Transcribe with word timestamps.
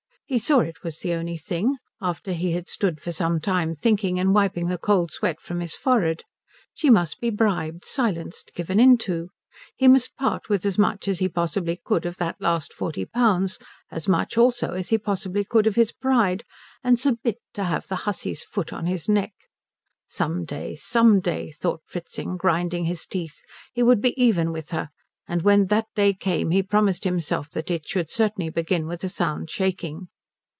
He 0.31 0.39
saw 0.39 0.59
it 0.61 0.81
was 0.81 0.99
the 0.99 1.13
only 1.13 1.35
thing, 1.35 1.75
after 2.01 2.31
he 2.31 2.53
had 2.53 2.69
stood 2.69 3.01
for 3.01 3.11
some 3.11 3.41
time 3.41 3.75
thinking 3.75 4.17
and 4.17 4.33
wiping 4.33 4.67
the 4.67 4.77
cold 4.77 5.11
sweat 5.11 5.41
from 5.41 5.59
his 5.59 5.75
forehead. 5.75 6.23
She 6.73 6.89
must 6.89 7.19
be 7.19 7.29
bribed, 7.29 7.83
silenced, 7.83 8.53
given 8.55 8.79
in 8.79 8.97
to. 8.99 9.31
He 9.75 9.89
must 9.89 10.15
part 10.15 10.47
with 10.47 10.65
as 10.65 10.77
much 10.77 11.09
as 11.09 11.19
he 11.19 11.27
possibly 11.27 11.81
could 11.83 12.05
of 12.05 12.15
that 12.15 12.39
last 12.39 12.71
forty 12.73 13.03
pounds; 13.03 13.59
as 13.91 14.07
much, 14.07 14.37
also, 14.37 14.69
as 14.71 14.87
he 14.87 14.97
possibly 14.97 15.43
could 15.43 15.67
of 15.67 15.75
his 15.75 15.91
pride, 15.91 16.45
and 16.81 16.97
submit 16.97 17.39
to 17.55 17.65
have 17.65 17.87
the 17.87 17.97
hussy's 18.07 18.41
foot 18.41 18.71
on 18.71 18.85
his 18.85 19.09
neck. 19.09 19.33
Some 20.07 20.45
day, 20.45 20.75
some 20.75 21.19
day, 21.19 21.51
thought 21.51 21.81
Fritzing 21.85 22.37
grinding 22.37 22.85
his 22.85 23.05
teeth, 23.05 23.41
he 23.73 23.83
would 23.83 24.01
be 24.01 24.13
even 24.23 24.53
with 24.53 24.69
her; 24.69 24.91
and 25.27 25.41
when 25.41 25.65
that 25.65 25.87
day 25.93 26.13
came 26.13 26.51
he 26.51 26.63
promised 26.63 27.03
himself 27.03 27.49
that 27.49 27.69
it 27.69 27.85
should 27.85 28.09
certainly 28.09 28.49
begin 28.49 28.87
with 28.87 29.03
a 29.03 29.09
sound 29.09 29.49
shaking. 29.49 30.07